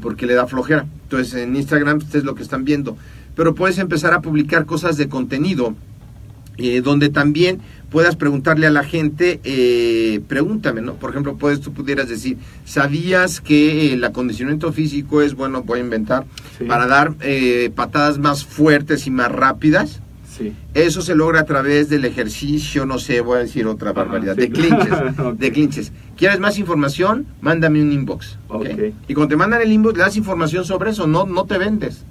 [0.00, 0.86] porque le da flojera.
[1.02, 2.96] Entonces en Instagram ustedes lo que están viendo,
[3.36, 5.74] pero puedes empezar a publicar cosas de contenido
[6.56, 10.94] eh, donde también puedas preguntarle a la gente, eh, pregúntame, ¿no?
[10.94, 15.80] Por ejemplo, puedes, tú pudieras decir, ¿sabías que eh, el acondicionamiento físico es bueno, voy
[15.80, 16.24] a inventar,
[16.58, 16.64] Sí.
[16.64, 20.00] para dar eh, patadas más fuertes y más rápidas?
[20.36, 20.52] Sí.
[20.74, 24.34] Eso se logra a través del ejercicio, no sé, voy a decir otra Ajá, barbaridad,
[24.36, 24.88] sí, de clinches,
[25.38, 25.92] de clinches.
[26.16, 27.26] ¿Quieres más información?
[27.40, 28.38] Mándame un inbox.
[28.48, 28.66] ¿ok?
[28.72, 28.80] Ok.
[29.08, 32.04] Y cuando te mandan el inbox, le das información sobre eso, no, no te vendes.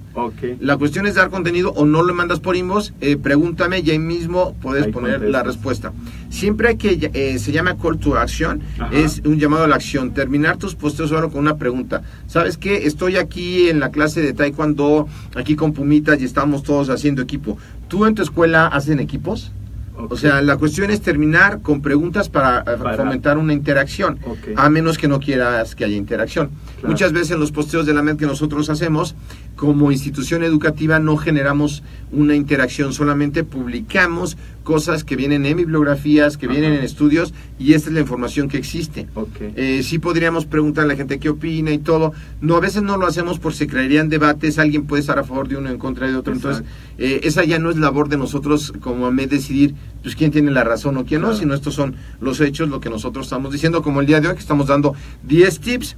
[0.58, 3.98] La cuestión es dar contenido o no lo mandas por inbox, eh, pregúntame y ahí
[4.00, 5.32] mismo puedes Ahí poner contestas.
[5.32, 5.92] la respuesta.
[6.28, 8.90] Siempre hay que, eh, se llama call to action, Ajá.
[8.92, 12.02] es un llamado a la acción, terminar tus posteos solo con una pregunta.
[12.26, 12.86] ¿Sabes qué?
[12.86, 17.56] Estoy aquí en la clase de taekwondo, aquí con Pumitas y estamos todos haciendo equipo.
[17.90, 19.50] ¿Tú en tu escuela hacen equipos?
[19.98, 20.12] ok.
[20.12, 24.54] O sea, la cuestión es terminar con preguntas para, eh, Para- fomentar una interacción, Ok.
[24.56, 26.50] a menos que no quieras que haya interacción.
[26.76, 26.88] Claro.
[26.88, 29.16] Muchas veces en los posteos de la MED que nosotros hacemos,
[29.56, 34.38] como institución educativa no generamos una interacción, solamente publicamos
[34.70, 36.54] cosas que vienen en bibliografías, que Ajá.
[36.54, 39.08] vienen en estudios, y esta es la información que existe.
[39.14, 39.28] Ok.
[39.56, 42.12] Eh, sí podríamos preguntar a la gente qué opina y todo.
[42.40, 45.48] No, a veces no lo hacemos por si crearían debates, alguien puede estar a favor
[45.48, 46.32] de uno en contra de otro.
[46.32, 46.62] Entonces,
[46.98, 50.62] eh, esa ya no es labor de nosotros como AMED decidir pues quién tiene la
[50.62, 51.40] razón o quién no, Claro.
[51.40, 54.34] sino estos son los hechos, lo que nosotros estamos diciendo, como el día de hoy
[54.34, 55.96] que estamos dando 10 tips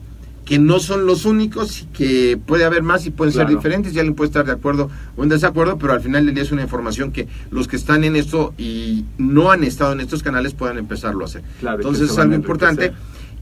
[0.52, 3.98] que no son los únicos y que puede haber más y pueden ser diferentes y
[3.98, 6.60] alguien puede estar de acuerdo o en desacuerdo, pero al final del día es una
[6.60, 10.76] información que los que están en esto y no han estado en estos canales puedan
[10.76, 11.42] empezarlo a hacer.
[11.58, 12.92] Claro, que Entonces es algo importante.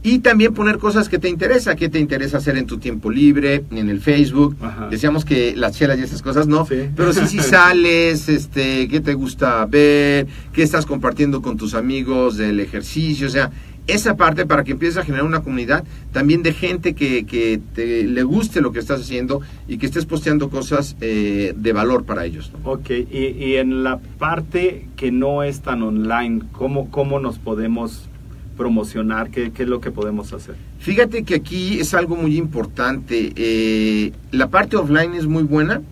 [0.04, 3.64] Y también poner cosas que te interesa, qué te interesa hacer en tu tiempo libre,
[3.72, 4.56] en el Facebook.
[4.60, 4.86] Ajá.
[4.88, 6.76] Decíamos que las chelas y esas cosas no, Sí.
[6.96, 12.36] pero sí si sales, este, qué te gusta ver, qué estás compartiendo con tus amigos
[12.36, 13.50] del ejercicio, o sea,
[13.92, 18.04] esa parte para que empieces a generar una comunidad también de gente que, que te,
[18.04, 22.24] le guste lo que estás haciendo y que estés posteando cosas eh, de valor para
[22.24, 22.50] ellos.
[22.52, 22.70] ¿no?
[22.70, 28.08] Ok, y, y en la parte que no es tan online, ¿cómo, cómo nos podemos
[28.56, 29.30] promocionar?
[29.30, 30.54] ¿Qué, qué es lo que podemos hacer?
[30.80, 33.32] Fíjate que aquí es algo muy importante.
[33.36, 35.82] eh, la parte offline es muy buena,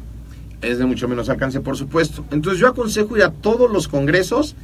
[0.61, 2.25] es de mucho menos alcance, por supuesto.
[2.31, 4.55] Entonces yo aconsejo ir a todos los congresos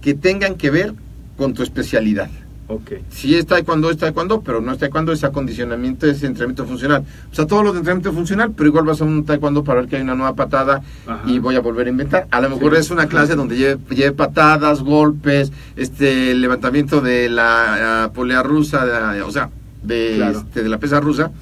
[0.00, 0.94] que tengan que ver
[1.36, 2.30] con tu especialidad.
[2.72, 7.04] Ok, Si es taekwondo, es taekwondo, pero no es taekwondo, es acondicionamiento, es entrenamiento funcional.
[7.30, 9.88] O sea, todos los de entrenamiento funcional, pero igual vas a un taekwondo para ver
[9.90, 11.22] que hay una nueva patada Ajá.
[11.26, 12.28] y voy a volver a inventar.
[12.30, 12.80] A lo mejor Sí.
[12.80, 19.22] es una clase donde lleve, lleve patadas, golpes, este levantamiento de la polea rusa, de-
[19.22, 19.50] o sea,
[19.82, 20.38] de, Claro.
[20.38, 21.32] este, de la pesa rusa.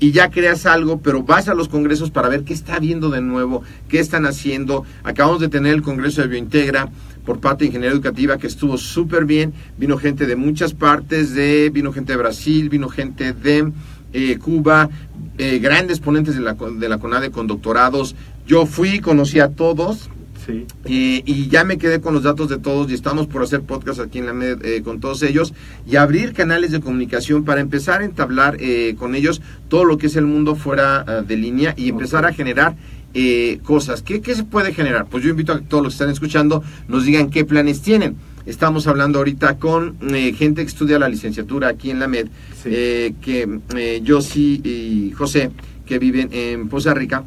[0.00, 3.20] Y ya creas algo, pero vas a los congresos para ver qué está viendo de
[3.20, 4.84] nuevo, qué están haciendo.
[5.04, 6.88] Acabamos de tener el congreso de Biointegra
[7.24, 9.52] por parte de Ingeniería Educativa que estuvo súper bien.
[9.78, 13.72] Vino gente de muchas partes, de vino gente de Brasil, vino gente de
[14.12, 14.90] eh, Cuba,
[15.38, 18.14] eh, grandes ponentes de la, de la CONADE con doctorados.
[18.46, 20.10] Yo fui, conocí a todos,
[20.44, 23.62] sí, eh, y ya me quedé con los datos de todos y estamos por hacer
[23.62, 25.54] podcast aquí en la MED eh, con todos ellos
[25.86, 30.08] y abrir canales de comunicación para empezar a entablar eh, con ellos todo lo que
[30.08, 32.74] es el mundo fuera ah, de línea y empezar a generar
[33.14, 34.02] eh, cosas.
[34.02, 35.06] ¿Qué, ¿Qué se puede generar?
[35.06, 38.16] Pues yo invito a que todos los que están escuchando nos digan qué planes tienen.
[38.46, 42.26] Estamos hablando ahorita con eh, gente que estudia la licenciatura aquí en la MED,
[42.62, 42.68] Sí.
[42.72, 45.50] eh, que eh, Josi y José,
[45.86, 47.22] que viven en Poza Rica,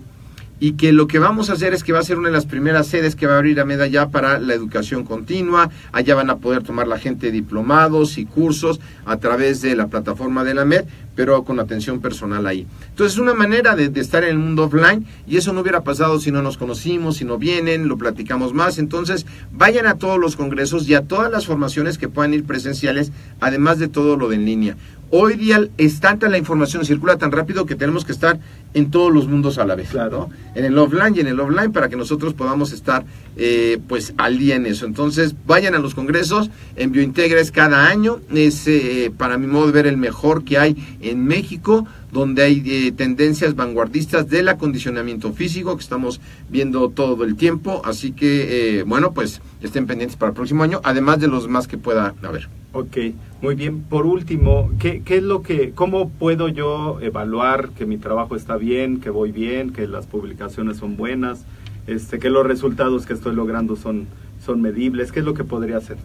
[0.60, 2.46] y que lo que vamos a hacer es que va a ser una de las
[2.46, 5.70] primeras sedes que va a abrir AMED allá para la educación continua.
[5.92, 10.44] Allá van a poder tomar la gente diplomados y cursos a través de la plataforma
[10.44, 12.68] de la MED, pero con atención personal ahí.
[12.90, 15.82] Entonces es una manera de, de, estar en el mundo offline y eso no hubiera
[15.82, 18.78] pasado si no nos conocimos, si no vienen, lo platicamos más.
[18.78, 23.12] Entonces vayan a todos los congresos y a todas las formaciones que puedan ir presenciales,
[23.40, 24.78] además de todo lo de en línea.
[25.12, 28.40] Hoy día es tanta la información, circula tan rápido que tenemos que estar
[28.74, 29.90] en todos los mundos a la vez.
[29.90, 30.30] Claro.
[30.30, 30.30] ¿no?
[30.56, 33.06] En el offline y en el offline para que nosotros podamos estar
[33.38, 34.86] eh, pues al día en eso.
[34.86, 39.68] Entonces vayan a los congresos, en Biointegra es cada año, es eh, para mi modo
[39.68, 45.34] de ver el mejor que hay en México donde hay eh, tendencias vanguardistas del acondicionamiento
[45.34, 47.82] físico que estamos viendo todo el tiempo.
[47.84, 51.68] Así que, eh, bueno, pues estén pendientes para el próximo año, además de los más
[51.68, 52.48] que pueda haber.
[52.72, 52.98] Ok,
[53.42, 53.82] muy bien.
[53.82, 58.56] Por último, ¿qué, ¿qué, es lo que, cómo puedo yo evaluar que mi trabajo está
[58.56, 61.44] bien, que voy bien, que las publicaciones son buenas,
[61.86, 64.08] este, que los resultados que estoy logrando son,
[64.46, 65.12] son medibles?
[65.12, 65.98] ¿Qué es lo que podría hacer?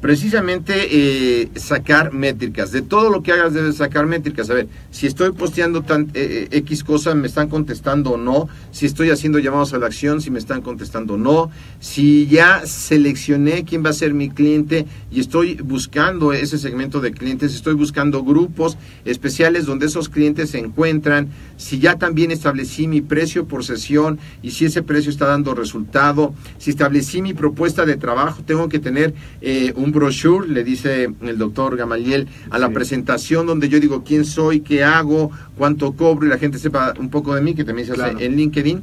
[0.00, 2.70] Precisamente eh, sacar métricas.
[2.70, 4.50] De todo lo que hagas debes sacar métricas.
[4.50, 8.48] A ver, si estoy posteando tan, eh, X cosas, me están contestando o no.
[8.70, 11.50] Si estoy haciendo llamados a la acción, si me están contestando o no.
[11.80, 17.12] Si ya seleccioné quién va a ser mi cliente y estoy buscando ese segmento de
[17.12, 21.28] clientes, estoy buscando grupos especiales donde esos clientes se encuentran.
[21.56, 26.34] Si ya también establecí mi precio por sesión y si ese precio está dando resultado.
[26.58, 31.38] Si establecí mi propuesta de trabajo, tengo que tener eh, un brochure, le dice el
[31.38, 32.74] doctor Gamaliel, a la sí.
[32.74, 37.10] presentación donde yo digo quién soy, qué hago, cuánto cobro y la gente sepa un
[37.10, 38.18] poco de mí, que también se hace claro.
[38.20, 38.82] en LinkedIn.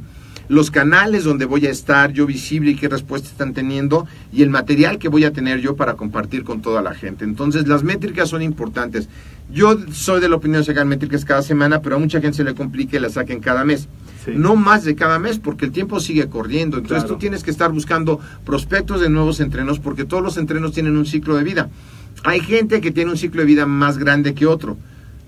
[0.50, 4.50] Los canales donde voy a estar yo visible y qué respuesta están teniendo y el
[4.50, 7.24] material que voy a tener yo para compartir con toda la gente.
[7.24, 9.08] Entonces, las métricas son importantes.
[9.52, 12.44] Yo soy de la opinión de sacar métricas cada semana, pero a mucha gente se
[12.44, 13.88] le complica y las saquen cada mes.
[14.24, 14.32] Sí.
[14.36, 16.78] No más de cada mes, porque el tiempo sigue corriendo.
[16.78, 17.16] Entonces claro.
[17.16, 21.06] tú tienes que estar buscando prospectos de nuevos entrenos, porque todos los entrenos tienen un
[21.06, 21.70] ciclo de vida.
[22.24, 24.78] Hay gente que tiene un ciclo de vida más grande que otro.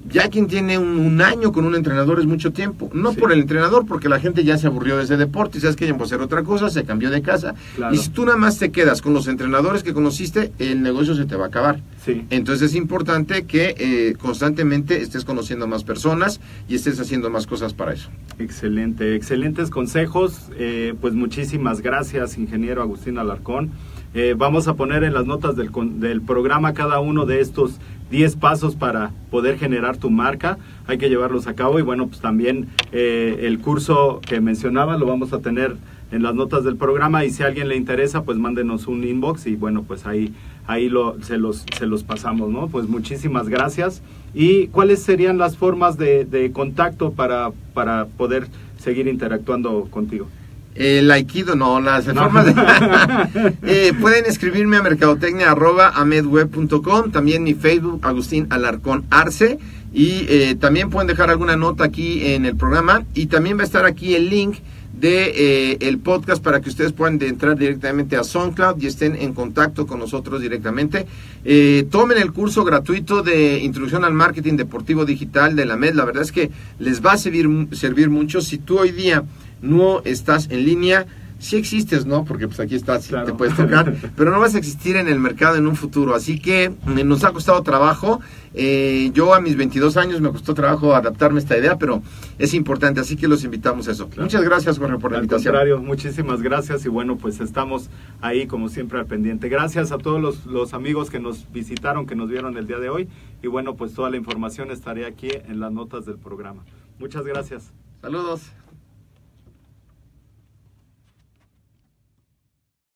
[0.08, 2.90] Ya quien tiene un, un año con un entrenador es mucho tiempo.
[2.94, 3.20] No sí.
[3.20, 5.88] por el entrenador, porque la gente ya se aburrió de ese deporte y sabes que
[5.88, 7.56] ya puede hacer otra cosa, se cambió de casa.
[7.76, 7.94] Claro.
[7.94, 11.26] Y si tú nada más te quedas con los entrenadores que conociste, el negocio se
[11.26, 11.82] te va a acabar.
[12.04, 12.26] Sí.
[12.30, 17.74] Entonces es importante que eh, constantemente estés conociendo más personas y estés haciendo más cosas
[17.74, 18.10] para eso.
[18.38, 20.50] Excelente, excelentes consejos.
[20.58, 23.72] Eh, pues muchísimas gracias, ingeniero Agustín Alarcón.
[24.14, 27.80] Eh, vamos a poner en las notas del, del programa cada uno de estos
[28.12, 30.58] 10 pasos para poder generar tu marca.
[30.88, 35.06] Hay que llevarlos a cabo y bueno, pues también eh, el curso que mencionaba lo
[35.06, 35.76] vamos a tener
[36.12, 39.48] en las notas del programa y si a alguien le interesa, pues mándenos un inbox
[39.48, 40.34] y bueno, pues ahí,
[40.68, 42.68] ahí lo, se, los, se los pasamos, ¿no?
[42.68, 44.02] Pues muchísimas gracias.
[44.34, 50.28] ¿Y cuáles serían las formas de, de contacto para, para poder seguir interactuando contigo?
[50.76, 52.54] El Aikido, no, las formas de...
[53.64, 59.58] eh, pueden escribirme a mercadotecnia.amedweb.com, también mi Facebook, Agustín Alarcón Arce,
[59.94, 63.66] y eh, también pueden dejar alguna nota aquí en el programa, y también va a
[63.66, 64.58] estar aquí el link
[65.00, 69.34] de eh, el podcast para que ustedes puedan entrar directamente a SoundCloud y estén en
[69.34, 71.06] contacto con nosotros directamente.
[71.44, 75.96] Eh, tomen el curso gratuito de Introducción al Marketing Deportivo Digital de la MED.
[75.96, 78.42] La verdad es que les va a servir, servir mucho.
[78.42, 79.24] Si tú hoy día
[79.66, 81.06] no estás en línea,
[81.40, 82.26] sí existes, ¿no?
[82.26, 83.26] Porque pues aquí estás, claro.
[83.26, 86.16] te puedes tocar, pero no vas a existir en el mercado en un futuro.
[86.16, 88.22] Así que eh, nos ha costado trabajo.
[88.54, 92.02] Eh, yo a mis 22 años me costó trabajo adaptarme a esta idea, pero
[92.40, 94.08] es importante, así que los invitamos a eso.
[94.08, 94.24] Claro.
[94.24, 95.54] Muchas gracias, Jorge, por la al invitación.
[95.54, 97.90] contrario, muchísimas gracias y bueno, pues estamos
[98.22, 99.50] ahí como siempre al pendiente.
[99.50, 102.90] Gracias a todos los, los amigos que nos visitaron, que nos vieron el día de
[102.90, 103.10] hoy
[103.44, 106.64] y bueno, pues toda la información estaré aquí en las notas del programa.
[106.98, 107.74] Muchas gracias.
[108.02, 108.65] Saludos.